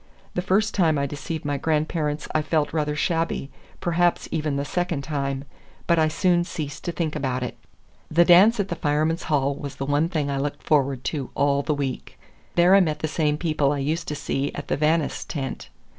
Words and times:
The 0.33 0.41
first 0.41 0.73
time 0.73 0.97
I 0.97 1.05
deceived 1.05 1.45
my 1.45 1.57
grandparents 1.59 2.27
I 2.33 2.41
felt 2.41 2.73
rather 2.73 2.95
shabby, 2.95 3.51
perhaps 3.81 4.27
even 4.31 4.55
the 4.55 4.65
second 4.65 5.03
time, 5.03 5.43
but 5.85 5.99
I 5.99 6.07
soon 6.07 6.43
ceased 6.43 6.83
to 6.85 6.91
think 6.91 7.15
about 7.15 7.43
it. 7.43 7.55
The 8.09 8.25
dance 8.25 8.59
at 8.59 8.69
the 8.69 8.75
Firemen's 8.75 9.21
Hall 9.29 9.53
was 9.53 9.75
the 9.75 9.85
one 9.85 10.09
thing 10.09 10.31
I 10.31 10.39
looked 10.39 10.63
forward 10.63 11.03
to 11.13 11.29
all 11.35 11.61
the 11.61 11.75
week. 11.75 12.17
There 12.55 12.73
I 12.73 12.79
met 12.79 12.97
the 13.01 13.07
same 13.07 13.37
people 13.37 13.71
I 13.71 13.77
used 13.77 14.07
to 14.07 14.15
see 14.15 14.51
at 14.55 14.69
the 14.69 14.75
Vannis' 14.75 15.23
tent. 15.23 15.69